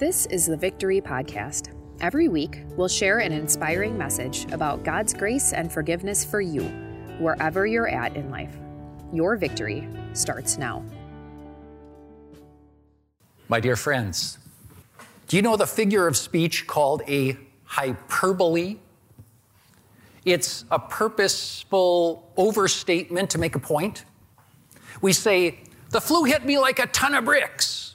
This 0.00 0.24
is 0.30 0.46
the 0.46 0.56
Victory 0.56 1.02
Podcast. 1.02 1.74
Every 2.00 2.28
week, 2.28 2.62
we'll 2.74 2.88
share 2.88 3.18
an 3.18 3.32
inspiring 3.32 3.98
message 3.98 4.50
about 4.50 4.82
God's 4.82 5.12
grace 5.12 5.52
and 5.52 5.70
forgiveness 5.70 6.24
for 6.24 6.40
you, 6.40 6.62
wherever 7.18 7.66
you're 7.66 7.86
at 7.86 8.16
in 8.16 8.30
life. 8.30 8.56
Your 9.12 9.36
victory 9.36 9.86
starts 10.14 10.56
now. 10.56 10.82
My 13.48 13.60
dear 13.60 13.76
friends, 13.76 14.38
do 15.28 15.36
you 15.36 15.42
know 15.42 15.58
the 15.58 15.66
figure 15.66 16.06
of 16.06 16.16
speech 16.16 16.66
called 16.66 17.02
a 17.06 17.36
hyperbole? 17.64 18.78
It's 20.24 20.64
a 20.70 20.78
purposeful 20.78 22.26
overstatement 22.38 23.28
to 23.28 23.38
make 23.38 23.54
a 23.54 23.60
point. 23.60 24.06
We 25.02 25.12
say, 25.12 25.58
the 25.90 26.00
flu 26.00 26.24
hit 26.24 26.46
me 26.46 26.58
like 26.58 26.78
a 26.78 26.86
ton 26.86 27.14
of 27.14 27.26
bricks. 27.26 27.89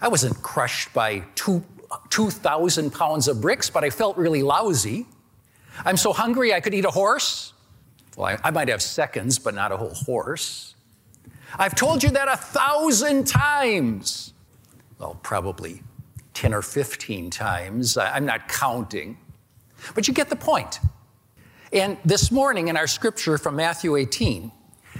I 0.00 0.08
wasn't 0.08 0.40
crushed 0.42 0.92
by 0.92 1.20
two, 1.34 1.64
2,000 2.10 2.92
pounds 2.92 3.28
of 3.28 3.40
bricks, 3.40 3.70
but 3.70 3.84
I 3.84 3.90
felt 3.90 4.16
really 4.16 4.42
lousy. 4.42 5.06
I'm 5.84 5.96
so 5.96 6.12
hungry 6.12 6.52
I 6.54 6.60
could 6.60 6.74
eat 6.74 6.84
a 6.84 6.90
horse. 6.90 7.52
Well, 8.16 8.26
I, 8.26 8.48
I 8.48 8.50
might 8.50 8.68
have 8.68 8.82
seconds, 8.82 9.38
but 9.38 9.54
not 9.54 9.72
a 9.72 9.76
whole 9.76 9.94
horse. 9.94 10.74
I've 11.58 11.74
told 11.74 12.02
you 12.02 12.10
that 12.10 12.28
a 12.28 12.36
thousand 12.36 13.26
times. 13.26 14.32
Well, 14.98 15.18
probably 15.22 15.82
10 16.34 16.54
or 16.54 16.62
15 16.62 17.30
times. 17.30 17.96
I'm 17.96 18.26
not 18.26 18.48
counting. 18.48 19.18
But 19.94 20.08
you 20.08 20.14
get 20.14 20.28
the 20.28 20.36
point. 20.36 20.80
And 21.72 21.96
this 22.04 22.30
morning 22.30 22.68
in 22.68 22.76
our 22.76 22.86
scripture 22.86 23.38
from 23.38 23.56
Matthew 23.56 23.96
18, 23.96 24.52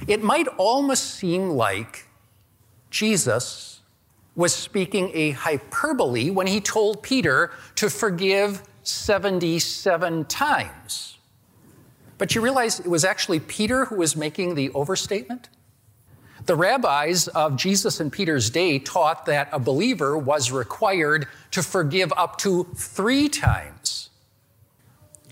it 0.07 0.23
might 0.23 0.47
almost 0.59 1.15
seem 1.15 1.51
like 1.51 2.07
Jesus 2.91 3.78
was 4.39 4.55
speaking 4.55 5.11
a 5.15 5.33
hyperbole 5.33 6.31
when 6.31 6.47
he 6.47 6.61
told 6.61 7.03
Peter 7.03 7.51
to 7.75 7.91
forgive 7.91 8.63
77 8.85 10.27
times. 10.27 11.19
But 12.19 12.37
you 12.37 12.41
realize 12.41 12.79
it 12.79 12.87
was 12.87 13.05
actually 13.05 13.41
Peter 13.41 13.87
who 13.87 13.97
was 13.97 14.15
making 14.15 14.55
the 14.55 14.71
overstatement? 14.71 15.49
The 16.47 16.55
rabbis 16.55 17.27
of 17.27 17.57
Jesus 17.57 17.99
and 17.99 18.13
Peter's 18.13 18.49
day 18.49 18.79
taught 18.79 19.27
that 19.27 19.49
a 19.51 19.59
believer 19.59 20.17
was 20.17 20.53
required 20.53 21.27
to 21.51 21.61
forgive 21.61 22.13
up 22.17 22.39
to 22.39 22.69
three 22.77 23.29
times. 23.29 24.09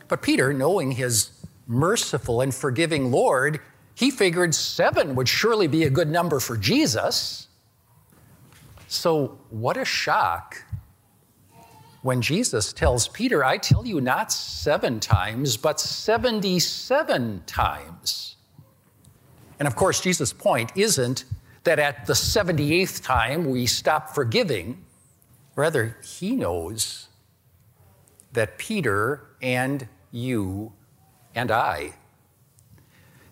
But 0.08 0.20
Peter, 0.20 0.52
knowing 0.52 0.91
his 0.91 1.30
merciful 1.68 2.41
and 2.41 2.52
forgiving 2.52 3.12
Lord, 3.12 3.60
he 3.94 4.10
figured 4.10 4.52
seven 4.52 5.14
would 5.14 5.28
surely 5.28 5.68
be 5.68 5.84
a 5.84 5.91
good 5.91 6.08
number 6.08 6.41
for 6.41 6.56
Jesus. 6.56 7.45
So, 8.88 9.38
what 9.50 9.76
a 9.76 9.84
shock 9.84 10.64
when 12.06 12.22
Jesus 12.22 12.72
tells 12.72 13.08
Peter, 13.08 13.44
I 13.44 13.58
tell 13.58 13.84
you 13.84 14.00
not 14.00 14.30
seven 14.30 15.00
times, 15.00 15.56
but 15.56 15.80
77 15.80 17.42
times. 17.46 18.36
And 19.58 19.66
of 19.66 19.74
course, 19.74 20.00
Jesus' 20.00 20.32
point 20.32 20.70
isn't 20.76 21.24
that 21.64 21.80
at 21.80 22.06
the 22.06 22.12
78th 22.12 23.02
time 23.02 23.50
we 23.50 23.66
stop 23.66 24.14
forgiving. 24.14 24.84
Rather, 25.56 25.96
he 26.04 26.36
knows 26.36 27.08
that 28.34 28.56
Peter 28.56 29.26
and 29.42 29.88
you 30.12 30.72
and 31.34 31.50
I 31.50 31.94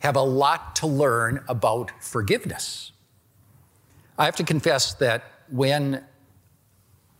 have 0.00 0.16
a 0.16 0.22
lot 0.22 0.75
to 0.77 0.88
learn 0.88 1.44
about 1.47 1.92
forgiveness. 2.02 2.91
I 4.19 4.25
have 4.25 4.36
to 4.36 4.44
confess 4.44 4.94
that 4.94 5.34
when 5.50 6.05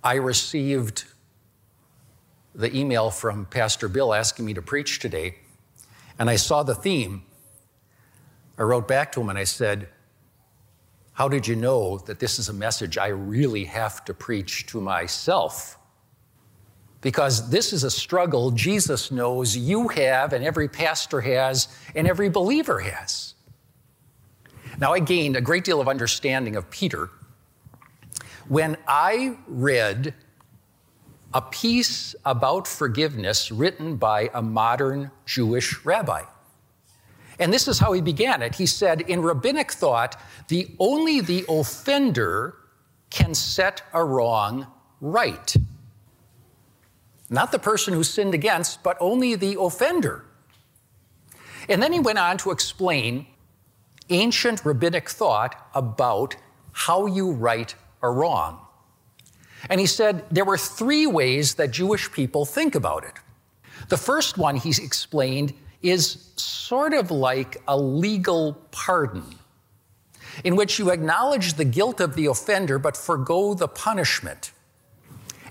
I 0.03 0.15
received 0.15 1.05
the 2.55 2.75
email 2.77 3.11
from 3.11 3.47
Pastor 3.47 3.89
Bill 3.89 4.15
asking 4.15 4.45
me 4.45 4.55
to 4.55 4.63
preach 4.63 4.99
today, 4.99 5.37
and 6.19 6.31
I 6.31 6.37
saw 6.37 6.63
the 6.63 6.75
theme, 6.75 7.25
I 8.57 8.63
wrote 8.63 8.87
back 8.87 9.13
to 9.13 9.21
him 9.21 9.29
and 9.29 9.39
I 9.39 9.45
said, 9.45 9.89
How 11.13 11.29
did 11.29 11.49
you 11.49 11.57
know 11.57 11.99
that 11.99 12.21
this 12.21 12.39
is 12.39 12.49
a 12.49 12.53
message 12.53 12.99
I 12.99 13.09
really 13.09 13.65
have 13.65 14.05
to 14.05 14.15
preach 14.15 14.67
to 14.67 14.81
myself? 14.81 15.79
Because 17.01 17.51
this 17.51 17.73
is 17.73 17.85
a 17.85 17.91
struggle 17.91 18.51
Jesus 18.51 19.11
knows 19.11 19.57
you 19.57 19.89
have, 19.89 20.33
and 20.33 20.45
every 20.45 20.69
pastor 20.69 21.21
has, 21.21 21.69
and 21.95 22.07
every 22.07 22.31
believer 22.31 22.81
has. 22.81 23.35
Now, 24.79 24.93
I 24.93 25.01
gained 25.01 25.37
a 25.37 25.41
great 25.41 25.65
deal 25.65 25.81
of 25.81 25.89
understanding 25.89 26.57
of 26.57 26.71
Peter 26.71 27.11
when 28.49 28.77
I 28.87 29.37
read 29.47 30.15
a 31.33 31.43
piece 31.43 32.15
about 32.25 32.69
forgiveness 32.69 33.51
written 33.51 33.97
by 33.97 34.31
a 34.33 34.41
modern 34.41 35.11
Jewish 35.27 35.85
rabbi. 35.85 36.23
And 37.41 37.53
this 37.53 37.67
is 37.67 37.81
how 37.81 37.93
he 37.93 38.01
began 38.01 38.43
it. 38.43 38.55
He 38.55 38.67
said, 38.67 39.01
In 39.01 39.21
rabbinic 39.21 39.73
thought, 39.73 40.21
the 40.49 40.69
only 40.79 41.21
the 41.21 41.45
offender 41.49 42.57
can 43.11 43.35
set 43.35 43.83
a 43.93 44.05
wrong 44.05 44.69
right. 45.01 45.55
Not 47.29 47.51
the 47.51 47.59
person 47.59 47.95
who 47.95 48.05
sinned 48.05 48.35
against, 48.35 48.85
but 48.85 48.97
only 49.01 49.35
the 49.35 49.59
offender. 49.59 50.25
And 51.69 51.83
then 51.83 51.93
he 51.93 51.99
went 51.99 52.19
on 52.19 52.39
to 52.39 52.53
explain 52.53 53.27
ancient 54.11 54.65
rabbinic 54.65 55.09
thought 55.09 55.69
about 55.75 56.37
how 56.73 57.07
you 57.07 57.33
right 57.33 57.75
are 58.05 58.13
wrong. 58.13 58.61
And 59.71 59.81
he 59.81 59.87
said 59.87 60.25
there 60.31 60.45
were 60.45 60.59
three 60.59 61.07
ways 61.07 61.55
that 61.55 61.71
Jewish 61.71 62.13
people 62.13 62.45
think 62.45 62.75
about 62.75 63.05
it. 63.05 63.15
The 63.89 63.97
first 63.97 64.37
one, 64.37 64.57
he 64.57 64.71
explained, 64.71 65.55
is 65.83 66.31
sort 66.37 66.93
of 66.93 67.11
like 67.11 67.63
a 67.67 67.77
legal 67.77 68.55
pardon, 68.71 69.25
in 70.45 70.55
which 70.55 70.79
you 70.79 70.91
acknowledge 70.91 71.55
the 71.55 71.65
guilt 71.65 72.01
of 72.01 72.15
the 72.15 72.27
offender 72.27 72.79
but 72.79 72.97
forego 72.97 73.55
the 73.55 73.69
punishment. 73.69 74.53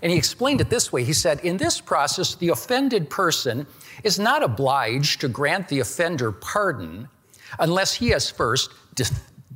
And 0.04 0.12
he 0.12 0.18
explained 0.18 0.62
it 0.62 0.70
this 0.70 0.92
way 0.92 1.04
He 1.04 1.14
said, 1.14 1.40
In 1.40 1.58
this 1.58 1.82
process, 1.82 2.36
the 2.36 2.50
offended 2.50 3.10
person 3.10 3.66
is 4.04 4.20
not 4.20 4.44
obliged 4.44 5.22
to 5.22 5.28
grant 5.28 5.70
the 5.70 5.80
offender 5.80 6.32
pardon 6.32 7.10
unless 7.58 7.96
he 7.96 8.10
has 8.10 8.30
first 8.30 8.70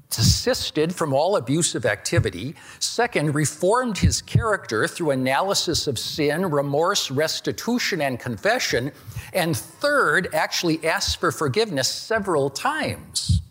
desisted 0.09 0.95
from 0.95 1.13
all 1.13 1.35
abusive 1.35 1.85
activity. 1.85 2.55
Second, 2.79 3.35
reformed 3.35 3.97
his 3.97 4.21
character 4.21 4.87
through 4.87 5.11
analysis 5.11 5.87
of 5.87 5.99
sin, 5.99 6.49
remorse, 6.49 7.11
restitution, 7.11 8.01
and 8.01 8.19
confession. 8.19 8.91
And 9.33 9.55
third, 9.55 10.33
actually 10.33 10.85
asked 10.85 11.19
for 11.19 11.31
forgiveness 11.31 11.89
several 11.89 12.49
times. 12.49 13.41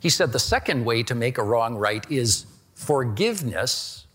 He 0.00 0.08
said 0.08 0.32
the 0.32 0.38
second 0.38 0.84
way 0.84 1.02
to 1.02 1.14
make 1.14 1.38
a 1.38 1.42
wrong 1.42 1.76
right 1.76 2.08
is 2.10 2.46
forgiveness. 2.74 4.06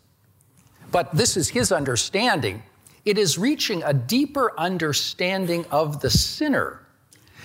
But 0.92 1.14
this 1.14 1.36
is 1.36 1.50
his 1.50 1.72
understanding. 1.72 2.64
It 3.04 3.18
is 3.18 3.38
reaching 3.38 3.84
a 3.84 3.94
deeper 3.94 4.54
understanding 4.58 5.66
of 5.70 6.00
the 6.00 6.10
sinner 6.10 6.83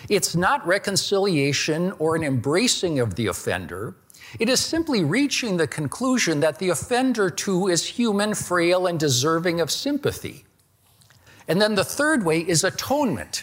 it's 0.08 0.34
not 0.34 0.66
reconciliation 0.66 1.92
or 1.98 2.16
an 2.16 2.24
embracing 2.24 2.98
of 2.98 3.14
the 3.14 3.26
offender. 3.26 3.96
It 4.38 4.48
is 4.48 4.60
simply 4.60 5.04
reaching 5.04 5.56
the 5.56 5.66
conclusion 5.66 6.40
that 6.40 6.58
the 6.58 6.68
offender 6.68 7.30
too 7.30 7.68
is 7.68 7.86
human, 7.86 8.34
frail, 8.34 8.86
and 8.86 8.98
deserving 9.00 9.60
of 9.60 9.70
sympathy. 9.70 10.44
And 11.46 11.60
then 11.60 11.74
the 11.74 11.84
third 11.84 12.24
way 12.24 12.40
is 12.40 12.62
atonement, 12.62 13.42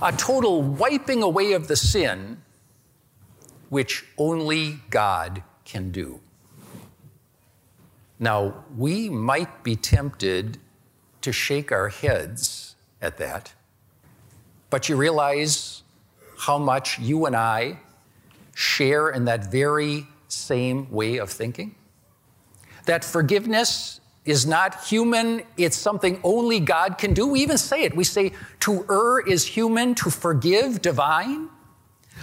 a 0.00 0.12
total 0.12 0.62
wiping 0.62 1.22
away 1.22 1.52
of 1.52 1.66
the 1.66 1.76
sin 1.76 2.42
which 3.68 4.04
only 4.16 4.80
God 4.88 5.42
can 5.64 5.90
do. 5.90 6.20
Now, 8.18 8.64
we 8.76 9.08
might 9.08 9.62
be 9.62 9.76
tempted 9.76 10.58
to 11.20 11.32
shake 11.32 11.70
our 11.70 11.88
heads 11.88 12.76
at 13.00 13.18
that. 13.18 13.52
But 14.70 14.88
you 14.88 14.96
realize 14.96 15.82
how 16.38 16.58
much 16.58 16.98
you 16.98 17.26
and 17.26 17.34
I 17.34 17.78
share 18.54 19.10
in 19.10 19.24
that 19.26 19.50
very 19.50 20.06
same 20.28 20.90
way 20.90 21.16
of 21.18 21.30
thinking? 21.30 21.74
That 22.86 23.04
forgiveness 23.04 24.00
is 24.24 24.46
not 24.46 24.84
human, 24.84 25.42
it's 25.56 25.76
something 25.76 26.20
only 26.22 26.60
God 26.60 26.98
can 26.98 27.14
do. 27.14 27.26
We 27.26 27.40
even 27.40 27.56
say 27.56 27.84
it. 27.84 27.96
We 27.96 28.04
say, 28.04 28.32
to 28.60 28.84
err 28.90 29.20
is 29.20 29.46
human, 29.46 29.94
to 29.96 30.10
forgive, 30.10 30.82
divine. 30.82 31.48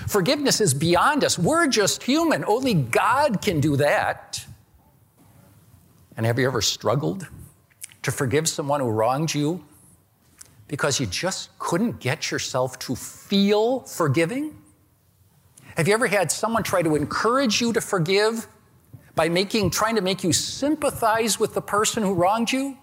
Forgiveness 0.07 0.61
is 0.61 0.73
beyond 0.73 1.23
us. 1.23 1.39
We're 1.39 1.67
just 1.67 2.03
human. 2.03 2.45
Only 2.45 2.75
God 2.75 3.41
can 3.41 3.59
do 3.59 3.75
that. 3.77 4.45
And 6.15 6.25
have 6.25 6.37
you 6.37 6.45
ever 6.45 6.61
struggled 6.61 7.27
to 8.03 8.11
forgive 8.11 8.47
someone 8.47 8.81
who 8.81 8.89
wronged 8.89 9.33
you 9.33 9.63
because 10.67 10.99
you 10.99 11.05
just 11.05 11.57
couldn't 11.59 11.99
get 11.99 12.31
yourself 12.31 12.77
to 12.79 12.95
feel 12.95 13.81
forgiving? 13.81 14.55
Have 15.77 15.87
you 15.87 15.93
ever 15.93 16.07
had 16.07 16.31
someone 16.31 16.63
try 16.63 16.81
to 16.81 16.95
encourage 16.95 17.61
you 17.61 17.73
to 17.73 17.81
forgive, 17.81 18.47
by 19.15 19.29
making, 19.29 19.69
trying 19.69 19.95
to 19.95 20.01
make 20.01 20.23
you 20.23 20.33
sympathize 20.33 21.39
with 21.39 21.53
the 21.53 21.61
person 21.61 22.03
who 22.03 22.13
wronged 22.13 22.51
you. 22.51 22.77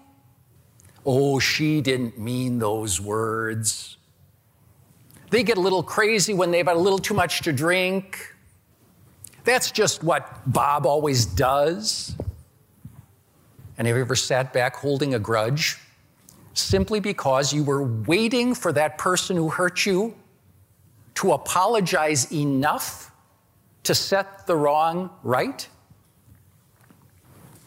Oh, 1.05 1.39
she 1.39 1.79
didn't 1.81 2.17
mean 2.17 2.59
those 2.59 2.99
words. 2.99 3.97
They 5.29 5.43
get 5.43 5.57
a 5.57 5.61
little 5.61 5.83
crazy 5.83 6.33
when 6.33 6.51
they've 6.51 6.65
had 6.65 6.75
a 6.75 6.79
little 6.79 6.99
too 6.99 7.13
much 7.13 7.41
to 7.41 7.53
drink. 7.53 8.33
That's 9.43 9.71
just 9.71 10.03
what 10.03 10.41
Bob 10.51 10.85
always 10.85 11.25
does. 11.25 12.15
And 13.77 13.87
have 13.87 13.95
you 13.95 14.01
ever 14.01 14.15
sat 14.15 14.53
back 14.53 14.75
holding 14.75 15.13
a 15.13 15.19
grudge 15.19 15.79
simply 16.53 16.99
because 16.99 17.53
you 17.53 17.63
were 17.63 17.83
waiting 17.83 18.53
for 18.53 18.71
that 18.73 18.97
person 18.97 19.35
who 19.35 19.49
hurt 19.49 19.85
you 19.85 20.15
to 21.15 21.33
apologize 21.33 22.31
enough 22.31 23.11
to 23.83 23.93
set 23.93 24.47
the 24.47 24.55
wrong 24.55 25.09
right? 25.23 25.67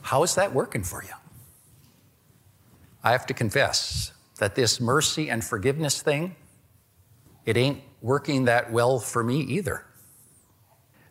How 0.03 0.23
is 0.23 0.35
that 0.37 0.55
working 0.55 0.83
for 0.83 1.03
you? 1.03 1.11
I 3.03 3.13
have 3.13 3.27
to 3.27 3.35
confess 3.35 4.13
that 4.39 4.55
this 4.55 4.81
mercy 4.81 5.31
and 5.31 5.45
forgiveness 5.45 6.03
thing, 6.03 6.37
it 7.45 7.57
ain't 7.57 7.81
working 8.03 8.45
that 8.45 8.73
well 8.73 8.99
for 8.99 9.23
me 9.23 9.41
either. 9.41 9.85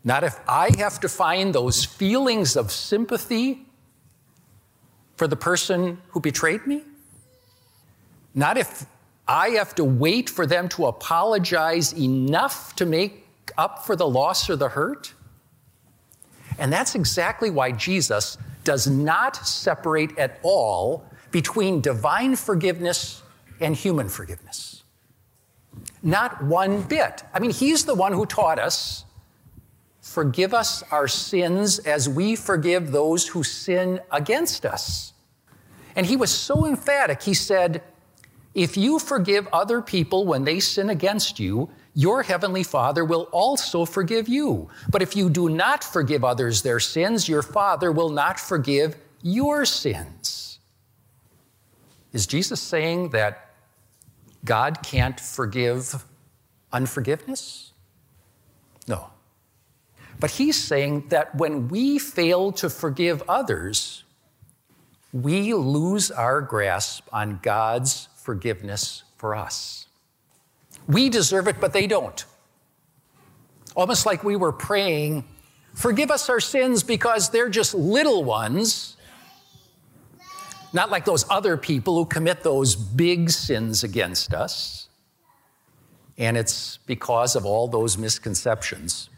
Not 0.03 0.23
if 0.23 0.39
I 0.47 0.69
have 0.77 0.99
to 0.99 1.09
find 1.09 1.53
those 1.53 1.83
feelings 1.83 2.55
of 2.55 2.71
sympathy 2.71 3.65
for 5.15 5.27
the 5.27 5.35
person 5.35 6.01
who 6.09 6.19
betrayed 6.19 6.67
me. 6.67 6.83
Not 8.35 8.57
if 8.57 8.85
I 9.27 9.49
have 9.51 9.73
to 9.75 9.83
wait 9.83 10.29
for 10.29 10.45
them 10.45 10.69
to 10.69 10.85
apologize 10.85 11.93
enough 11.93 12.75
to 12.75 12.85
make 12.85 13.25
up 13.57 13.85
for 13.85 13.95
the 13.95 14.07
loss 14.07 14.49
or 14.49 14.55
the 14.55 14.69
hurt. 14.69 15.13
And 16.59 16.71
that's 16.71 16.93
exactly 16.93 17.49
why 17.49 17.71
Jesus 17.71 18.37
does 18.63 18.87
not 18.87 19.35
separate 19.35 20.17
at 20.17 20.39
all 20.43 21.09
between 21.31 21.81
divine 21.81 22.35
forgiveness 22.35 23.23
and 23.59 23.75
human 23.75 24.09
forgiveness. 24.09 24.83
Not 26.03 26.43
one 26.43 26.83
bit. 26.83 27.23
I 27.33 27.39
mean, 27.39 27.51
he's 27.51 27.85
the 27.85 27.95
one 27.95 28.13
who 28.13 28.25
taught 28.25 28.59
us 28.59 29.05
forgive 30.01 30.53
us 30.53 30.83
our 30.91 31.07
sins 31.07 31.79
as 31.79 32.07
we 32.07 32.35
forgive 32.35 32.91
those 32.91 33.27
who 33.27 33.43
sin 33.43 33.99
against 34.11 34.65
us. 34.65 35.13
And 35.95 36.05
he 36.05 36.15
was 36.15 36.31
so 36.31 36.65
emphatic, 36.67 37.23
he 37.23 37.33
said, 37.33 37.81
if 38.55 38.77
you 38.77 38.99
forgive 38.99 39.47
other 39.51 39.81
people 39.81 40.25
when 40.25 40.45
they 40.45 40.61
sin 40.61 40.89
against 40.89 41.39
you, 41.39 41.69
your 41.93 42.23
heavenly 42.23 42.63
Father 42.63 43.03
will 43.05 43.27
also 43.31 43.85
forgive 43.85 44.27
you. 44.29 44.69
But 44.89 45.01
if 45.01 45.15
you 45.15 45.29
do 45.29 45.49
not 45.49 45.83
forgive 45.83 46.23
others 46.23 46.61
their 46.61 46.79
sins, 46.79 47.27
your 47.27 47.41
Father 47.41 47.91
will 47.91 48.09
not 48.09 48.39
forgive 48.39 48.95
your 49.21 49.65
sins. 49.65 50.59
Is 52.13 52.25
Jesus 52.25 52.61
saying 52.61 53.09
that 53.09 53.49
God 54.45 54.81
can't 54.83 55.19
forgive 55.19 56.05
unforgiveness? 56.71 57.73
No. 58.87 59.09
But 60.19 60.31
he's 60.31 60.61
saying 60.61 61.09
that 61.09 61.35
when 61.35 61.67
we 61.67 61.99
fail 61.99 62.53
to 62.53 62.69
forgive 62.69 63.21
others, 63.27 64.05
we 65.11 65.53
lose 65.53 66.09
our 66.09 66.39
grasp 66.39 67.07
on 67.11 67.39
God's 67.41 68.07
forgiveness 68.25 69.03
for 69.17 69.35
us. 69.35 69.85
We 70.87 71.09
deserve 71.09 71.47
it, 71.47 71.61
but 71.61 71.73
they 71.73 71.85
don't. 71.85 72.25
Almost 73.75 74.05
like 74.05 74.23
we 74.23 74.35
were 74.35 74.51
praying, 74.51 75.23
forgive 75.75 76.09
us 76.09 76.27
our 76.27 76.39
sins 76.39 76.81
because 76.81 77.29
they're 77.29 77.49
just 77.49 77.75
little 77.75 78.23
ones, 78.23 78.97
not 80.73 80.89
like 80.89 81.05
those 81.05 81.23
other 81.29 81.55
people 81.55 81.95
who 81.95 82.05
commit 82.05 82.41
those 82.41 82.75
big 82.75 83.29
sins 83.29 83.83
against 83.83 84.33
us. 84.33 84.89
And 86.17 86.35
it's 86.35 86.77
because 86.87 87.35
of 87.35 87.45
all 87.45 87.67
those 87.67 87.95
misconceptions, 87.97 89.09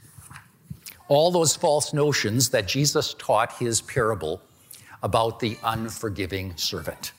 all 1.08 1.32
those 1.32 1.56
false 1.56 1.94
notions 1.94 2.50
that 2.50 2.68
Jesus 2.68 3.14
taught 3.14 3.54
his 3.54 3.80
parable 3.82 4.42
about 5.02 5.40
the 5.40 5.58
unforgiving 5.64 6.58
servant. 6.58 7.14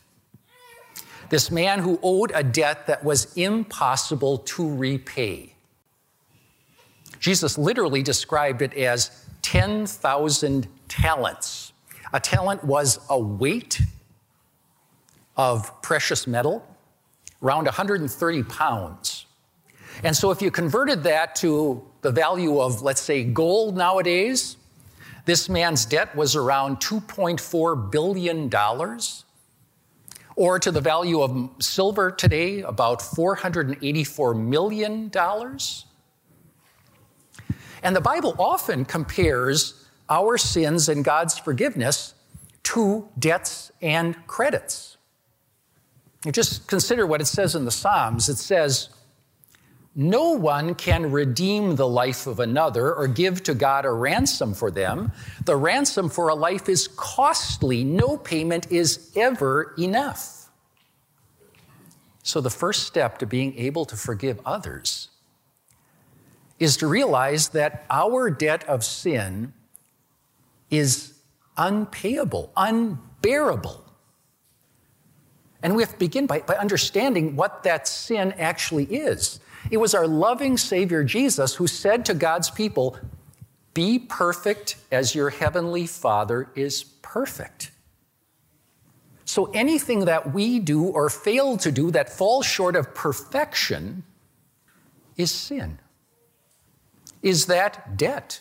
This 1.31 1.51
man 1.51 1.81
who 1.81 1.99
owed 2.03 2.33
a 2.35 2.43
debt 2.43 2.87
that 2.87 3.05
was 3.05 3.35
impossible 3.37 4.39
to 4.39 4.75
repay. 4.75 5.55
Jesus 7.21 7.59
literally 7.59 8.03
described 8.03 8.63
it 8.63 8.73
as 8.75 9.27
10,000 9.43 10.69
talents. 10.89 11.73
A 12.13 12.21
talent 12.21 12.65
was 12.65 13.01
a 13.11 13.19
weight 13.19 13.81
of 15.37 15.83
precious 15.83 16.27
metal, 16.27 16.67
around 17.43 17.65
130 17.65 18.43
pounds. 18.45 19.27
And 20.05 20.17
so, 20.17 20.31
if 20.31 20.41
you 20.41 20.51
converted 20.51 21.03
that 21.05 21.35
to 21.37 21.85
the 22.03 22.11
value 22.11 22.61
of, 22.61 22.83
let's 22.83 23.01
say, 23.01 23.25
gold 23.25 23.77
nowadays, 23.77 24.57
this 25.25 25.49
man's 25.49 25.85
debt 25.85 26.15
was 26.17 26.37
around 26.37 26.79
$2.4 26.79 27.91
billion 27.91 28.49
or 30.38 30.61
to 30.61 30.70
the 30.70 30.81
value 30.81 31.20
of 31.20 31.50
silver 31.58 32.12
today, 32.12 32.61
about 32.61 33.00
$484 33.00 34.40
million. 34.40 35.11
And 37.82 37.96
the 37.96 38.00
Bible 38.00 38.37
often 38.38 38.85
compares 38.85 39.85
our 40.08 40.38
sins 40.38 40.88
and 40.88 41.05
God's 41.05 41.37
forgiveness 41.37 42.14
to 42.62 43.08
debts 43.19 43.73
and 43.82 44.14
credits. 44.29 44.96
You 46.25 46.31
just 46.31 46.69
consider 46.69 47.05
what 47.05 47.20
it 47.20 47.26
says 47.26 47.56
in 47.56 47.64
the 47.64 47.73
Psalms. 47.73 48.29
It 48.29 48.37
says, 48.37 48.91
no 49.99 50.31
one 50.31 50.77
can 50.77 51.11
redeem 51.11 51.75
the 51.75 51.89
life 51.89 52.29
of 52.29 52.39
another 52.39 52.95
or 52.95 53.09
give 53.09 53.43
to 53.43 53.53
God 53.53 53.85
a 53.85 53.91
ransom 53.91 54.55
for 54.55 54.71
them. 54.71 55.11
The 55.45 55.56
ransom 55.56 56.09
for 56.09 56.29
a 56.29 56.37
life 56.37 56.69
is 56.69 56.87
costly. 56.87 57.83
No 57.83 58.17
payment 58.17 58.71
is 58.71 59.11
ever 59.17 59.75
enough. 59.77 60.50
So, 62.23 62.41
the 62.41 62.49
first 62.49 62.85
step 62.85 63.19
to 63.19 63.27
being 63.27 63.59
able 63.59 63.85
to 63.87 63.97
forgive 63.97 64.39
others 64.47 65.09
is 66.61 66.77
to 66.77 66.87
realize 66.87 67.49
that 67.49 67.85
our 67.91 68.31
debt 68.31 68.62
of 68.69 68.85
sin 68.85 69.53
is 70.71 71.15
unpayable, 71.56 72.53
unbearable. 72.56 73.85
And 75.61 75.75
we 75.75 75.82
have 75.82 75.91
to 75.91 75.99
begin 75.99 76.29
by, 76.29 76.39
by 76.43 76.55
understanding 76.55 77.34
what 77.34 77.65
that 77.65 77.89
sin 77.89 78.32
actually 78.39 78.84
is. 78.84 79.41
It 79.70 79.77
was 79.77 79.94
our 79.94 80.06
loving 80.06 80.56
Savior 80.56 81.05
Jesus 81.05 81.55
who 81.55 81.67
said 81.67 82.06
to 82.06 82.15
God's 82.15 82.51
people, 82.51 82.98
Be 83.75 83.98
perfect 83.98 84.77
as 84.91 85.15
your 85.15 85.31
heavenly 85.31 85.87
Father 85.87 86.51
is 86.55 86.84
perfect. 86.84 87.70
So 89.25 89.46
anything 89.53 90.06
that 90.06 90.32
we 90.32 90.58
do 90.58 90.84
or 90.84 91.10
fail 91.10 91.58
to 91.58 91.70
do 91.70 91.91
that 91.91 92.08
falls 92.08 92.46
short 92.46 92.77
of 92.77 92.94
perfection 92.94 94.05
is 95.19 95.31
sin, 95.31 95.79
is 97.22 97.46
that 97.46 97.96
debt. 97.98 98.41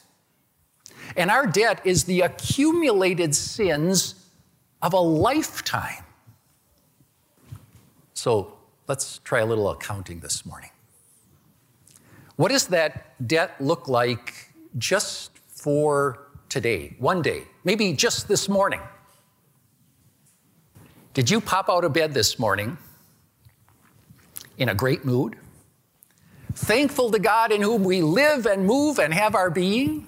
And 1.18 1.30
our 1.30 1.46
debt 1.46 1.82
is 1.84 2.06
the 2.06 2.22
accumulated 2.22 3.36
sins 3.36 4.16
of 4.82 4.94
a 4.94 5.00
lifetime. 5.00 6.06
So 8.14 8.58
let's 8.88 9.20
try 9.20 9.40
a 9.40 9.46
little 9.46 9.70
accounting 9.70 10.22
this 10.22 10.46
morning. 10.46 10.70
What 12.38 12.52
does 12.52 12.68
that 12.68 13.28
debt 13.28 13.56
look 13.60 13.88
like 13.88 14.54
just 14.78 15.32
for 15.48 16.30
today, 16.50 16.96
one 17.00 17.24
day, 17.24 17.44
maybe 17.64 17.94
just 17.94 18.28
this 18.28 18.48
morning? 18.48 18.80
Did 21.16 21.32
you 21.32 21.42
pop 21.42 21.68
out 21.68 21.84
of 21.84 21.94
bed 21.94 22.14
this 22.14 22.38
morning 22.38 22.78
in 24.60 24.70
a 24.70 24.76
great 24.76 25.04
mood? 25.04 25.36
Thankful 26.54 27.10
to 27.10 27.18
God 27.18 27.52
in 27.52 27.64
whom 27.64 27.84
we 27.84 28.04
live 28.04 28.46
and 28.46 28.68
move 28.68 29.00
and 29.00 29.12
have 29.12 29.34
our 29.34 29.50
being? 29.50 30.06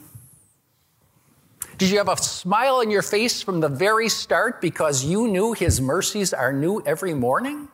Did 1.80 1.90
you 1.90 1.98
have 1.98 2.10
a 2.10 2.18
smile 2.18 2.76
on 2.76 2.92
your 2.92 3.02
face 3.02 3.42
from 3.42 3.60
the 3.60 3.70
very 3.70 4.08
start 4.08 4.62
because 4.62 5.04
you 5.04 5.28
knew 5.28 5.54
His 5.54 5.82
mercies 5.82 6.32
are 6.32 6.54
new 6.54 6.84
every 6.86 7.16
morning? 7.16 7.70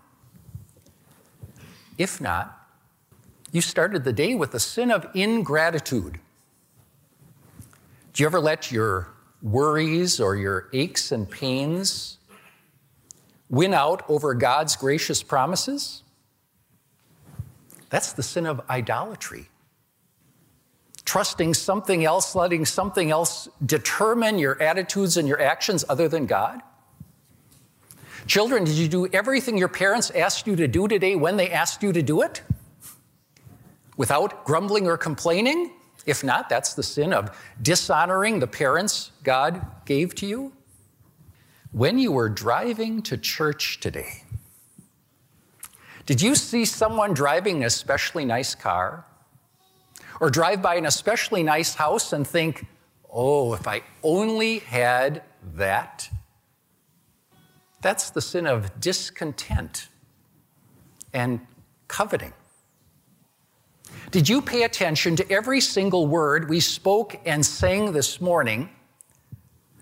If 1.97 2.21
not, 2.21 2.54
you 3.55 3.61
started 3.61 4.03
the 4.03 4.11
day 4.11 4.35
with 4.35 4.51
the 4.51 4.59
sin 4.59 4.91
of 4.91 5.07
ingratitude. 5.13 6.19
Do 8.11 8.23
you 8.23 8.27
ever 8.27 8.41
let 8.41 8.69
your 8.69 9.07
worries 9.41 10.19
or 10.19 10.35
your 10.35 10.67
aches 10.73 11.13
and 11.13 11.29
pains 11.29 12.17
win 13.49 13.73
out 13.73 14.03
over 14.09 14.33
God's 14.33 14.75
gracious 14.75 15.23
promises? 15.23 16.03
That's 17.89 18.11
the 18.11 18.23
sin 18.23 18.45
of 18.45 18.61
idolatry. 18.69 19.47
trusting 21.05 21.53
something 21.53 22.03
else, 22.03 22.35
letting 22.35 22.65
something 22.65 23.11
else 23.11 23.47
determine 23.65 24.39
your 24.39 24.61
attitudes 24.61 25.15
and 25.15 25.27
your 25.27 25.39
actions 25.39 25.85
other 25.87 26.09
than 26.09 26.25
God? 26.25 26.61
Children, 28.27 28.63
did 28.63 28.73
you 28.73 28.87
do 28.87 29.07
everything 29.13 29.57
your 29.57 29.69
parents 29.69 30.09
asked 30.11 30.47
you 30.47 30.55
to 30.55 30.67
do 30.67 30.87
today 30.87 31.15
when 31.15 31.37
they 31.37 31.51
asked 31.51 31.83
you 31.83 31.93
to 31.93 32.01
do 32.01 32.23
it? 32.23 32.41
Without 33.97 34.45
grumbling 34.45 34.87
or 34.87 34.97
complaining? 34.97 35.71
If 36.05 36.23
not, 36.23 36.49
that's 36.49 36.73
the 36.73 36.83
sin 36.83 37.13
of 37.13 37.35
dishonoring 37.61 38.39
the 38.39 38.47
parents 38.47 39.11
God 39.23 39.65
gave 39.85 40.13
to 40.15 40.25
you. 40.25 40.53
When 41.71 41.97
you 41.97 42.11
were 42.11 42.29
driving 42.29 43.01
to 43.03 43.17
church 43.17 43.79
today, 43.79 44.23
did 46.05 46.21
you 46.21 46.35
see 46.35 46.65
someone 46.65 47.13
driving 47.13 47.57
an 47.57 47.63
especially 47.63 48.25
nice 48.25 48.53
car? 48.53 49.05
Or 50.21 50.29
drive 50.29 50.61
by 50.61 50.75
an 50.75 50.85
especially 50.85 51.43
nice 51.43 51.75
house 51.75 52.13
and 52.13 52.25
think, 52.25 52.65
oh, 53.11 53.53
if 53.53 53.67
I 53.67 53.81
only 54.03 54.59
had 54.59 55.23
that? 55.55 56.09
That's 57.81 58.09
the 58.11 58.21
sin 58.21 58.47
of 58.47 58.79
discontent 58.79 59.89
and 61.13 61.45
coveting. 61.87 62.33
Did 64.11 64.29
you 64.29 64.41
pay 64.41 64.63
attention 64.63 65.15
to 65.17 65.31
every 65.31 65.59
single 65.59 66.07
word 66.07 66.49
we 66.49 66.59
spoke 66.59 67.19
and 67.25 67.45
sang 67.45 67.91
this 67.91 68.21
morning? 68.21 68.69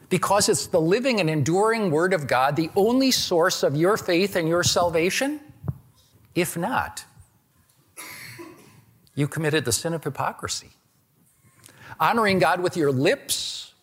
Because 0.09 0.49
it's 0.49 0.67
the 0.67 0.81
living 0.81 1.19
and 1.19 1.29
enduring 1.29 1.89
Word 1.89 2.13
of 2.13 2.27
God, 2.27 2.55
the 2.55 2.69
only 2.75 3.11
source 3.11 3.63
of 3.63 3.75
your 3.75 3.97
faith 3.97 4.35
and 4.35 4.47
your 4.47 4.63
salvation? 4.63 5.39
If 6.35 6.55
not, 6.55 7.05
you 9.15 9.27
committed 9.27 9.65
the 9.65 9.71
sin 9.71 9.93
of 9.93 10.03
hypocrisy. 10.03 10.71
Honoring 11.99 12.39
God 12.39 12.61
with 12.61 12.75
your 12.75 12.91
lips, 12.91 13.73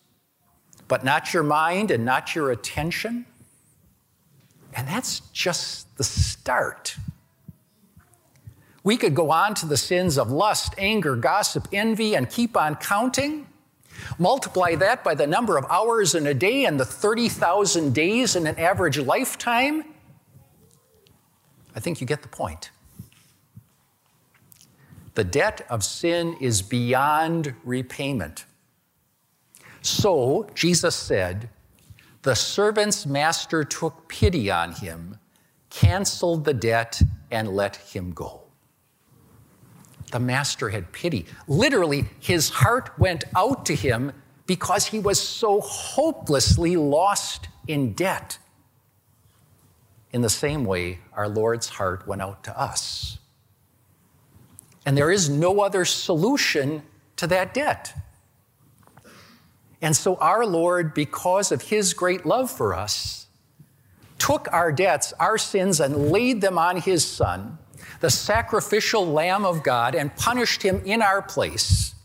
but 0.87 1.03
not 1.03 1.33
your 1.33 1.43
mind 1.43 1.91
and 1.91 2.03
not 2.03 2.35
your 2.35 2.51
attention, 2.51 3.25
and 4.73 4.87
that's 4.87 5.21
just 5.31 5.97
the 5.97 6.03
start. 6.03 6.95
We 8.83 8.97
could 8.97 9.13
go 9.13 9.31
on 9.31 9.53
to 9.55 9.65
the 9.65 9.77
sins 9.77 10.17
of 10.17 10.31
lust, 10.31 10.73
anger, 10.77 11.15
gossip, 11.15 11.67
envy, 11.71 12.15
and 12.15 12.29
keep 12.29 12.57
on 12.57 12.75
counting. 12.75 13.47
Multiply 14.17 14.75
that 14.75 15.03
by 15.03 15.13
the 15.13 15.27
number 15.27 15.57
of 15.57 15.65
hours 15.69 16.15
in 16.15 16.25
a 16.25 16.33
day 16.33 16.65
and 16.65 16.79
the 16.79 16.85
30,000 16.85 17.93
days 17.93 18.35
in 18.35 18.47
an 18.47 18.57
average 18.57 18.97
lifetime. 18.97 19.83
I 21.75 21.79
think 21.79 22.01
you 22.01 22.07
get 22.07 22.21
the 22.21 22.27
point. 22.27 22.71
The 25.13 25.23
debt 25.23 25.65
of 25.69 25.83
sin 25.83 26.35
is 26.39 26.61
beyond 26.61 27.53
repayment. 27.63 28.45
So, 29.81 30.47
Jesus 30.55 30.95
said, 30.95 31.49
the 32.23 32.35
servant's 32.35 33.05
master 33.05 33.63
took 33.63 34.07
pity 34.07 34.51
on 34.51 34.73
him, 34.73 35.17
canceled 35.69 36.45
the 36.45 36.53
debt, 36.53 37.01
and 37.31 37.49
let 37.49 37.77
him 37.77 38.11
go. 38.11 38.40
The 40.11 40.19
master 40.19 40.69
had 40.69 40.91
pity. 40.91 41.25
Literally, 41.47 42.05
his 42.19 42.49
heart 42.49 42.91
went 42.99 43.23
out 43.35 43.65
to 43.67 43.75
him 43.75 44.11
because 44.45 44.87
he 44.87 44.99
was 44.99 45.21
so 45.21 45.61
hopelessly 45.61 46.75
lost 46.75 47.47
in 47.67 47.93
debt. 47.93 48.37
In 50.11 50.21
the 50.21 50.29
same 50.29 50.65
way, 50.65 50.99
our 51.13 51.29
Lord's 51.29 51.69
heart 51.69 52.05
went 52.07 52.21
out 52.21 52.43
to 52.43 52.59
us. 52.59 53.17
And 54.85 54.97
there 54.97 55.11
is 55.11 55.29
no 55.29 55.61
other 55.61 55.85
solution 55.85 56.83
to 57.15 57.27
that 57.27 57.53
debt. 57.53 57.93
And 59.81 59.95
so 59.95 60.15
our 60.15 60.45
Lord, 60.45 60.93
because 60.93 61.51
of 61.51 61.61
his 61.63 61.93
great 61.93 62.25
love 62.25 62.51
for 62.51 62.73
us, 62.75 63.27
took 64.19 64.51
our 64.51 64.71
debts, 64.71 65.13
our 65.13 65.37
sins, 65.37 65.79
and 65.79 66.11
laid 66.11 66.41
them 66.41 66.57
on 66.57 66.77
his 66.77 67.05
Son, 67.05 67.57
the 67.99 68.09
sacrificial 68.09 69.05
Lamb 69.05 69.45
of 69.45 69.63
God, 69.63 69.95
and 69.95 70.15
punished 70.15 70.61
him 70.61 70.81
in 70.85 71.01
our 71.01 71.21
place. 71.21 71.95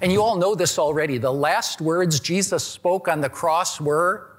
And 0.00 0.10
you 0.10 0.22
all 0.22 0.36
know 0.36 0.54
this 0.54 0.78
already. 0.78 1.18
The 1.18 1.32
last 1.32 1.80
words 1.80 2.20
Jesus 2.20 2.64
spoke 2.64 3.08
on 3.08 3.20
the 3.20 3.28
cross 3.28 3.80
were, 3.80 4.30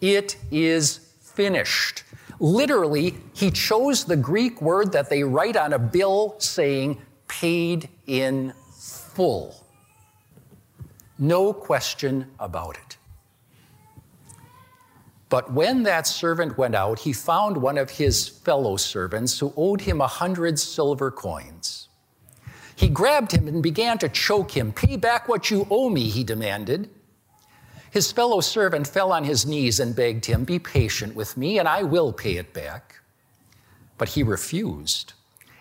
It 0.00 0.36
is 0.50 0.98
finished. 1.20 2.04
Literally, 2.38 3.16
he 3.34 3.50
chose 3.50 4.04
the 4.04 4.16
Greek 4.16 4.60
word 4.60 4.92
that 4.92 5.08
they 5.08 5.22
write 5.22 5.56
on 5.56 5.72
a 5.72 5.78
bill 5.78 6.36
saying, 6.38 7.00
paid 7.28 7.88
in 8.06 8.52
full. 8.72 9.64
No 11.18 11.52
question 11.52 12.30
about 12.38 12.76
it. 12.76 12.95
But 15.28 15.52
when 15.52 15.82
that 15.82 16.06
servant 16.06 16.56
went 16.56 16.74
out, 16.74 17.00
he 17.00 17.12
found 17.12 17.56
one 17.56 17.78
of 17.78 17.90
his 17.90 18.28
fellow 18.28 18.76
servants 18.76 19.38
who 19.38 19.52
owed 19.56 19.80
him 19.80 20.00
a 20.00 20.06
hundred 20.06 20.58
silver 20.58 21.10
coins. 21.10 21.88
He 22.76 22.88
grabbed 22.88 23.32
him 23.32 23.48
and 23.48 23.62
began 23.62 23.98
to 23.98 24.08
choke 24.08 24.52
him. 24.52 24.72
Pay 24.72 24.96
back 24.96 25.28
what 25.28 25.50
you 25.50 25.66
owe 25.70 25.88
me, 25.88 26.10
he 26.10 26.22
demanded. 26.22 26.90
His 27.90 28.12
fellow 28.12 28.40
servant 28.40 28.86
fell 28.86 29.10
on 29.10 29.24
his 29.24 29.46
knees 29.46 29.80
and 29.80 29.96
begged 29.96 30.26
him, 30.26 30.44
Be 30.44 30.58
patient 30.58 31.16
with 31.16 31.36
me, 31.36 31.58
and 31.58 31.66
I 31.66 31.82
will 31.82 32.12
pay 32.12 32.36
it 32.36 32.52
back. 32.52 32.96
But 33.96 34.10
he 34.10 34.22
refused. 34.22 35.14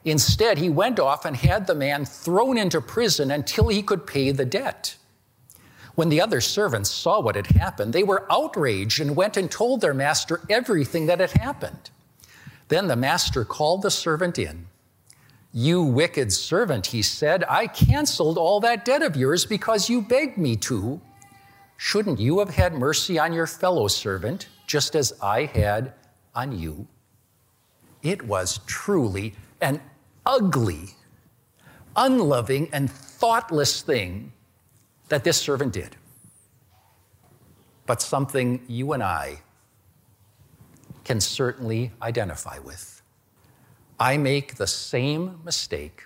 Instead, 0.03 0.57
he 0.57 0.69
went 0.69 0.99
off 0.99 1.25
and 1.25 1.37
had 1.37 1.65
the 1.65 1.73
man 1.73 2.05
thrown 2.05 2.57
into 2.57 2.81
prison 2.81 3.31
until 3.31 3.69
he 3.69 3.81
could 3.81 4.05
pay 4.05 4.31
the 4.31 4.45
debt. 4.45 4.97
When 5.95 6.09
the 6.09 6.21
other 6.21 6.41
servants 6.41 6.91
saw 6.91 7.21
what 7.21 7.35
had 7.35 7.47
happened, 7.47 7.93
they 7.93 8.03
were 8.03 8.31
outraged 8.31 8.99
and 8.99 9.15
went 9.15 9.37
and 9.37 9.49
told 9.49 9.79
their 9.79 9.93
master 9.93 10.41
everything 10.49 11.05
that 11.05 11.21
had 11.21 11.31
happened. 11.31 11.89
Then 12.67 12.87
the 12.87 12.95
master 12.95 13.45
called 13.45 13.81
the 13.81 13.91
servant 13.91 14.37
in. 14.37 14.67
You 15.53 15.83
wicked 15.83 16.33
servant, 16.33 16.87
he 16.87 17.01
said, 17.01 17.45
I 17.47 17.67
canceled 17.67 18.37
all 18.37 18.59
that 18.59 18.83
debt 18.83 19.01
of 19.01 19.15
yours 19.15 19.45
because 19.45 19.89
you 19.89 20.01
begged 20.01 20.37
me 20.37 20.57
to. 20.57 20.99
Shouldn't 21.77 22.19
you 22.19 22.39
have 22.39 22.49
had 22.49 22.73
mercy 22.73 23.17
on 23.17 23.31
your 23.31 23.47
fellow 23.47 23.87
servant, 23.87 24.47
just 24.67 24.95
as 24.95 25.13
I 25.21 25.45
had 25.45 25.93
on 26.33 26.57
you? 26.57 26.87
It 28.03 28.21
was 28.23 28.59
truly 28.65 29.33
an 29.61 29.79
ugly, 30.25 30.89
unloving, 31.95 32.69
and 32.73 32.91
thoughtless 32.91 33.81
thing 33.81 34.33
that 35.09 35.23
this 35.23 35.37
servant 35.37 35.73
did, 35.73 35.95
but 37.85 38.01
something 38.01 38.61
you 38.67 38.93
and 38.93 39.03
I 39.03 39.41
can 41.03 41.21
certainly 41.21 41.91
identify 42.01 42.59
with. 42.59 43.01
I 43.99 44.17
make 44.17 44.55
the 44.55 44.67
same 44.67 45.39
mistake 45.45 46.03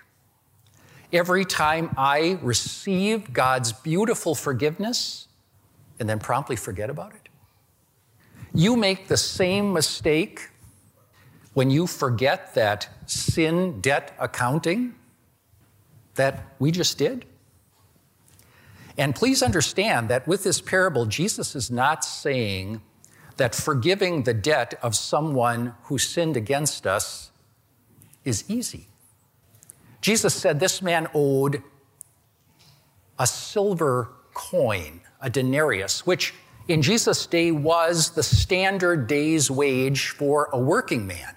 every 1.12 1.44
time 1.44 1.92
I 1.96 2.38
receive 2.42 3.32
God's 3.32 3.72
beautiful 3.72 4.34
forgiveness 4.34 5.26
and 5.98 6.08
then 6.08 6.18
promptly 6.18 6.56
forget 6.56 6.90
about 6.90 7.12
it. 7.14 7.28
You 8.54 8.76
make 8.76 9.08
the 9.08 9.16
same 9.16 9.72
mistake 9.72 10.48
when 11.54 11.70
you 11.70 11.86
forget 11.86 12.54
that 12.54 12.88
sin 13.06 13.80
debt 13.80 14.14
accounting 14.18 14.94
that 16.14 16.54
we 16.58 16.70
just 16.70 16.98
did. 16.98 17.24
And 19.00 19.14
please 19.14 19.42
understand 19.42 20.10
that 20.10 20.28
with 20.28 20.44
this 20.44 20.60
parable, 20.60 21.06
Jesus 21.06 21.56
is 21.56 21.70
not 21.70 22.04
saying 22.04 22.82
that 23.38 23.54
forgiving 23.54 24.24
the 24.24 24.34
debt 24.34 24.78
of 24.82 24.94
someone 24.94 25.72
who 25.84 25.96
sinned 25.96 26.36
against 26.36 26.86
us 26.86 27.32
is 28.26 28.44
easy. 28.46 28.88
Jesus 30.02 30.34
said 30.34 30.60
this 30.60 30.82
man 30.82 31.08
owed 31.14 31.62
a 33.18 33.26
silver 33.26 34.10
coin, 34.34 35.00
a 35.22 35.30
denarius, 35.30 36.04
which 36.06 36.34
in 36.68 36.82
Jesus' 36.82 37.24
day 37.24 37.52
was 37.52 38.10
the 38.10 38.22
standard 38.22 39.06
day's 39.06 39.50
wage 39.50 40.10
for 40.10 40.50
a 40.52 40.58
working 40.58 41.06
man. 41.06 41.34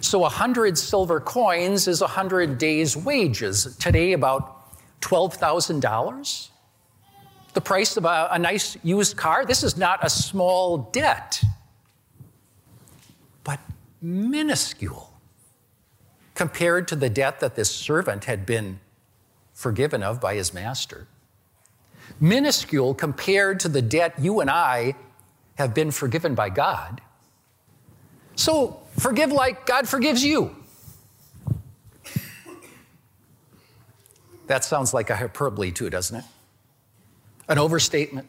So 0.00 0.24
a 0.24 0.30
hundred 0.30 0.78
silver 0.78 1.20
coins 1.20 1.86
is 1.86 2.00
a 2.00 2.06
hundred 2.06 2.56
days' 2.56 2.96
wages. 2.96 3.76
Today, 3.76 4.14
about 4.14 4.59
$12,000? 5.00 6.48
The 7.52 7.60
price 7.60 7.96
of 7.96 8.04
a, 8.04 8.28
a 8.30 8.38
nice 8.38 8.76
used 8.82 9.16
car? 9.16 9.44
This 9.44 9.62
is 9.62 9.76
not 9.76 10.04
a 10.04 10.10
small 10.10 10.78
debt, 10.78 11.42
but 13.42 13.58
minuscule 14.00 15.10
compared 16.34 16.88
to 16.88 16.96
the 16.96 17.10
debt 17.10 17.40
that 17.40 17.54
this 17.54 17.70
servant 17.70 18.24
had 18.24 18.46
been 18.46 18.80
forgiven 19.52 20.02
of 20.02 20.20
by 20.20 20.34
his 20.34 20.54
master. 20.54 21.06
Minuscule 22.18 22.94
compared 22.94 23.60
to 23.60 23.68
the 23.68 23.82
debt 23.82 24.14
you 24.18 24.40
and 24.40 24.48
I 24.48 24.94
have 25.56 25.74
been 25.74 25.90
forgiven 25.90 26.34
by 26.34 26.48
God. 26.48 27.00
So 28.36 28.80
forgive 28.98 29.32
like 29.32 29.66
God 29.66 29.86
forgives 29.86 30.24
you. 30.24 30.56
That 34.50 34.64
sounds 34.64 34.92
like 34.92 35.10
a 35.10 35.14
hyperbole, 35.14 35.70
too, 35.70 35.90
doesn't 35.90 36.16
it? 36.16 36.24
An 37.48 37.56
overstatement. 37.56 38.28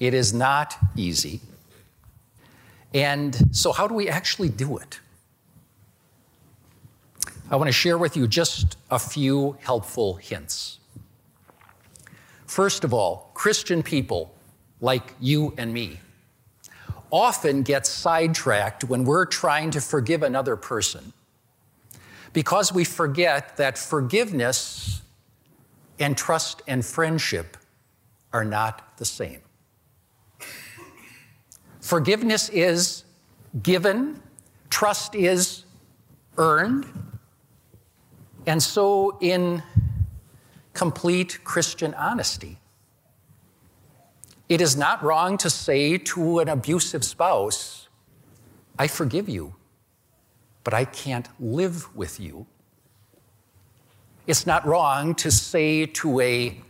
It 0.00 0.14
is 0.14 0.34
not 0.34 0.76
easy. 0.96 1.40
And 2.92 3.54
so, 3.56 3.70
how 3.70 3.86
do 3.86 3.94
we 3.94 4.08
actually 4.08 4.48
do 4.48 4.78
it? 4.78 4.98
I 7.52 7.54
want 7.54 7.68
to 7.68 7.72
share 7.72 7.96
with 7.96 8.16
you 8.16 8.26
just 8.26 8.76
a 8.90 8.98
few 8.98 9.56
helpful 9.60 10.14
hints. 10.16 10.80
First 12.44 12.82
of 12.82 12.92
all, 12.92 13.30
Christian 13.32 13.80
people 13.80 14.34
like 14.80 15.14
you 15.20 15.54
and 15.56 15.72
me 15.72 16.00
often 17.12 17.62
get 17.62 17.86
sidetracked 17.86 18.82
when 18.82 19.04
we're 19.04 19.24
trying 19.24 19.70
to 19.70 19.80
forgive 19.80 20.24
another 20.24 20.56
person 20.56 21.12
because 22.34 22.72
we 22.72 22.84
forget 22.84 23.56
that 23.56 23.78
forgiveness 23.78 25.00
and 25.98 26.18
trust 26.18 26.60
and 26.66 26.84
friendship 26.84 27.56
are 28.32 28.44
not 28.44 28.98
the 28.98 29.04
same. 29.04 29.40
Forgiveness 31.80 32.48
is 32.50 33.04
given, 33.62 34.20
trust 34.68 35.14
is 35.14 35.64
earned. 36.36 36.86
And 38.46 38.62
so, 38.62 39.16
in 39.20 39.62
complete 40.72 41.38
Christian 41.44 41.94
honesty, 41.94 42.58
it 44.48 44.60
is 44.60 44.76
not 44.76 45.02
wrong 45.04 45.38
to 45.38 45.48
say 45.48 45.98
to 45.98 46.40
an 46.40 46.48
abusive 46.48 47.04
spouse, 47.04 47.88
I 48.76 48.88
forgive 48.88 49.28
you, 49.28 49.54
but 50.64 50.74
I 50.74 50.86
can't 50.86 51.28
live 51.38 51.94
with 51.94 52.18
you. 52.18 52.46
It's 54.26 54.46
not 54.46 54.66
wrong 54.66 55.14
to 55.16 55.30
say 55.30 55.84
to 55.86 56.20
a 56.20 56.60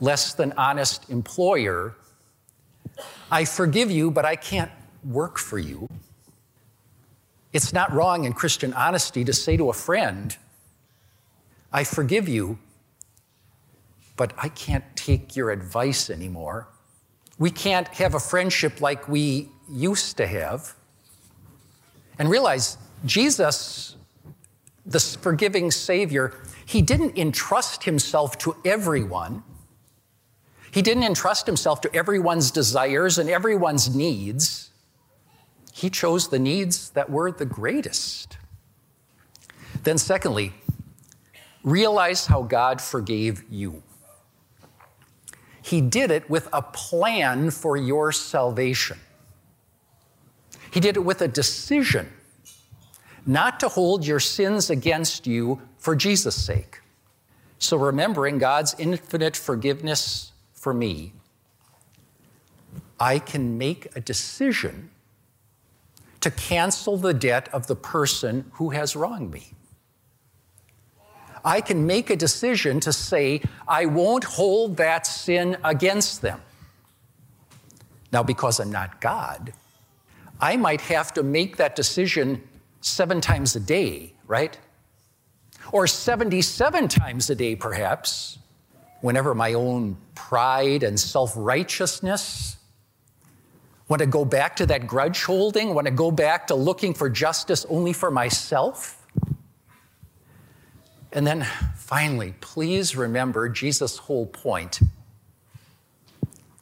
less 0.00 0.34
than 0.34 0.52
honest 0.56 1.10
employer, 1.10 1.96
I 3.30 3.44
forgive 3.44 3.90
you, 3.90 4.10
but 4.10 4.24
I 4.24 4.36
can't 4.36 4.70
work 5.04 5.38
for 5.38 5.58
you. 5.58 5.88
It's 7.52 7.72
not 7.72 7.92
wrong 7.92 8.24
in 8.24 8.32
Christian 8.32 8.72
honesty 8.74 9.24
to 9.24 9.32
say 9.32 9.56
to 9.56 9.70
a 9.70 9.72
friend, 9.72 10.36
I 11.72 11.84
forgive 11.84 12.28
you, 12.28 12.58
but 14.16 14.32
I 14.38 14.48
can't 14.48 14.84
take 14.94 15.34
your 15.34 15.50
advice 15.50 16.10
anymore. 16.10 16.68
We 17.38 17.50
can't 17.50 17.88
have 17.88 18.14
a 18.14 18.20
friendship 18.20 18.80
like 18.80 19.08
we 19.08 19.48
used 19.68 20.16
to 20.18 20.26
have. 20.26 20.74
And 22.18 22.28
realize 22.28 22.76
Jesus, 23.04 23.96
the 24.84 25.00
forgiving 25.00 25.70
Savior, 25.70 26.34
he 26.66 26.82
didn't 26.82 27.18
entrust 27.18 27.84
himself 27.84 28.38
to 28.38 28.56
everyone. 28.64 29.42
He 30.70 30.82
didn't 30.82 31.02
entrust 31.02 31.46
himself 31.46 31.80
to 31.82 31.94
everyone's 31.94 32.50
desires 32.50 33.18
and 33.18 33.28
everyone's 33.28 33.94
needs. 33.94 34.70
He 35.72 35.90
chose 35.90 36.28
the 36.28 36.38
needs 36.38 36.90
that 36.90 37.10
were 37.10 37.32
the 37.32 37.44
greatest. 37.44 38.38
Then, 39.82 39.98
secondly, 39.98 40.52
realize 41.64 42.26
how 42.26 42.42
God 42.42 42.80
forgave 42.80 43.44
you. 43.50 43.82
He 45.62 45.80
did 45.80 46.10
it 46.10 46.28
with 46.28 46.48
a 46.52 46.62
plan 46.62 47.50
for 47.50 47.76
your 47.76 48.12
salvation. 48.12 48.98
He 50.70 50.80
did 50.80 50.96
it 50.96 51.00
with 51.00 51.20
a 51.20 51.28
decision 51.28 52.12
not 53.26 53.60
to 53.60 53.68
hold 53.68 54.06
your 54.06 54.20
sins 54.20 54.70
against 54.70 55.26
you 55.26 55.60
for 55.78 55.94
Jesus' 55.94 56.36
sake. 56.36 56.80
So, 57.58 57.76
remembering 57.76 58.38
God's 58.38 58.74
infinite 58.78 59.36
forgiveness 59.36 60.32
for 60.52 60.72
me, 60.72 61.12
I 62.98 63.18
can 63.18 63.58
make 63.58 63.94
a 63.96 64.00
decision 64.00 64.90
to 66.20 66.30
cancel 66.30 66.96
the 66.96 67.14
debt 67.14 67.48
of 67.52 67.66
the 67.66 67.76
person 67.76 68.50
who 68.54 68.70
has 68.70 68.94
wronged 68.94 69.32
me. 69.32 69.52
I 71.44 71.60
can 71.62 71.86
make 71.86 72.10
a 72.10 72.16
decision 72.16 72.80
to 72.80 72.92
say, 72.92 73.40
I 73.66 73.86
won't 73.86 74.24
hold 74.24 74.76
that 74.76 75.06
sin 75.06 75.56
against 75.64 76.20
them. 76.20 76.42
Now, 78.12 78.22
because 78.22 78.60
I'm 78.60 78.70
not 78.70 79.00
God, 79.00 79.52
I 80.40 80.56
might 80.56 80.82
have 80.82 81.14
to 81.14 81.22
make 81.22 81.56
that 81.56 81.76
decision 81.76 82.42
seven 82.80 83.20
times 83.20 83.56
a 83.56 83.60
day, 83.60 84.14
right? 84.26 84.58
Or 85.72 85.86
77 85.86 86.88
times 86.88 87.30
a 87.30 87.34
day, 87.34 87.54
perhaps 87.56 88.38
whenever 89.00 89.34
my 89.34 89.54
own 89.54 89.96
pride 90.14 90.82
and 90.82 90.98
self 90.98 91.32
righteousness 91.36 92.56
want 93.88 94.00
to 94.00 94.06
go 94.06 94.24
back 94.24 94.56
to 94.56 94.66
that 94.66 94.86
grudge 94.86 95.24
holding, 95.24 95.74
want 95.74 95.86
to 95.86 95.92
go 95.92 96.10
back 96.10 96.46
to 96.46 96.54
looking 96.54 96.94
for 96.94 97.10
justice 97.10 97.66
only 97.68 97.92
for 97.92 98.10
myself. 98.10 98.96
And 101.12 101.26
then 101.26 101.44
finally, 101.76 102.34
please 102.40 102.94
remember 102.94 103.48
Jesus' 103.48 103.98
whole 103.98 104.26
point 104.26 104.80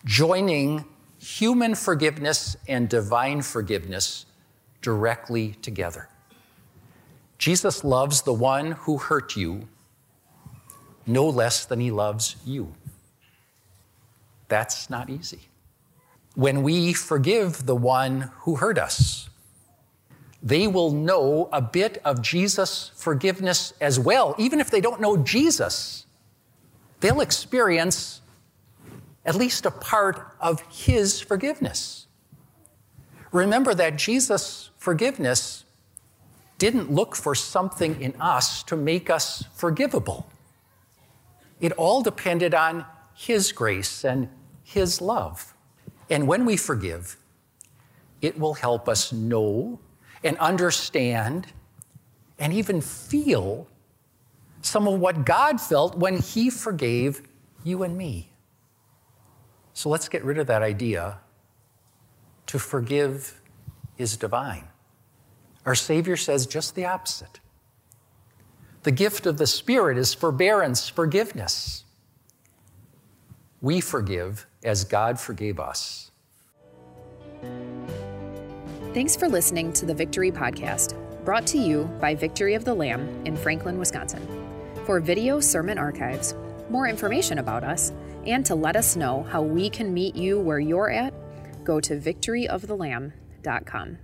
joining 0.07 0.87
human 1.19 1.75
forgiveness 1.75 2.57
and 2.67 2.89
divine 2.89 3.43
forgiveness 3.43 4.25
directly 4.81 5.53
together. 5.63 6.09
Jesus 7.39 7.85
loves 7.85 8.23
the 8.23 8.33
one 8.33 8.73
who 8.73 8.99
hurt 8.99 9.37
you 9.37 9.69
no 11.07 11.27
less 11.27 11.65
than 11.65 11.81
he 11.81 11.91
loves 11.91 12.37
you. 12.45 12.75
That's 14.49 14.91
not 14.91 15.09
easy. 15.09 15.49
When 16.35 16.63
we 16.63 16.93
forgive 16.93 17.67
the 17.67 17.75
one 17.75 18.31
who 18.41 18.57
hurt 18.57 18.79
us, 18.79 19.29
they 20.43 20.69
will 20.69 20.91
know 20.91 21.49
a 21.53 21.61
bit 21.61 22.01
of 22.05 22.23
Jesus' 22.23 22.93
forgiveness 22.95 23.73
as 23.81 23.99
well. 23.99 24.35
Even 24.39 24.61
if 24.61 24.71
they 24.71 24.81
don't 24.81 25.01
know 25.01 25.17
Jesus, 25.17 26.07
they'll 27.01 27.21
experience 27.21 28.21
at 29.25 29.35
least 29.35 29.67
a 29.67 29.71
part 29.71 30.35
of 30.41 30.61
his 30.71 31.21
forgiveness. 31.21 32.08
Remember 33.33 33.75
that 33.75 33.97
Jesus' 33.97 34.71
forgiveness 34.79 35.65
didn't 36.59 36.91
look 36.91 37.15
for 37.15 37.35
something 37.35 38.01
in 38.01 38.15
us 38.21 38.63
to 38.65 38.77
make 38.77 39.11
us 39.11 39.45
forgivable. 39.55 40.29
It 41.61 41.73
all 41.73 42.03
depended 42.03 42.55
on 42.55 42.85
His 43.15 43.53
grace 43.53 44.05
and 44.05 44.29
His 44.63 45.01
love. 45.01 45.55
And 46.11 46.27
when 46.27 46.45
we 46.45 46.57
forgive, 46.57 47.17
it 48.21 48.39
will 48.39 48.55
help 48.55 48.89
us 48.89 49.13
know 49.13 49.79
and 50.25 50.37
understand 50.39 51.47
and 52.39 52.53
even 52.53 52.81
feel 52.81 53.69
some 54.63 54.89
of 54.89 54.99
what 54.99 55.25
God 55.25 55.61
felt 55.61 55.97
when 55.97 56.19
He 56.19 56.51
forgave 56.51 57.23
you 57.63 57.83
and 57.83 57.97
me. 57.97 58.33
So 59.75 59.89
let's 59.89 60.09
get 60.09 60.25
rid 60.25 60.39
of 60.39 60.47
that 60.49 60.63
idea 60.63 61.19
to 62.49 62.59
forgive 62.59 63.41
is 63.99 64.17
divine. 64.17 64.65
Our 65.65 65.75
Savior 65.75 66.17
says 66.17 66.47
just 66.47 66.75
the 66.75 66.87
opposite. 66.87 67.41
The 68.83 68.91
gift 68.91 69.27
of 69.27 69.39
the 69.39 69.47
Spirit 69.47 69.99
is 69.99 70.15
forbearance, 70.15 70.89
forgiveness. 70.89 71.85
We 73.61 73.81
forgive 73.81 74.47
as 74.65 74.85
God 74.85 75.21
forgave 75.21 75.61
us. 75.61 76.11
Thanks 78.95 79.15
for 79.15 79.29
listening 79.29 79.73
to 79.75 79.85
the 79.85 79.95
Victory 79.95 80.31
Podcast, 80.31 80.97
brought 81.25 81.47
to 81.49 81.59
you 81.59 81.85
by 82.01 82.15
Victory 82.15 82.55
of 82.55 82.65
the 82.65 82.73
Lamb 82.73 83.27
in 83.27 83.37
Franklin, 83.37 83.79
Wisconsin. 83.79 84.27
For 84.87 85.01
video 85.01 85.39
sermon 85.39 85.77
archives, 85.77 86.35
more 86.71 86.89
information 86.89 87.39
about 87.39 87.63
us, 87.63 87.93
and 88.27 88.47
to 88.47 88.55
let 88.55 88.77
us 88.77 88.97
know 88.97 89.25
how 89.25 89.43
we 89.43 89.69
can 89.69 89.93
meet 89.93 90.17
you 90.17 90.41
where 90.41 90.61
you're 90.61 90.91
at, 90.91 91.13
go 91.69 91.79
to 91.81 92.01
victoryofthelamb.com. 92.01 93.99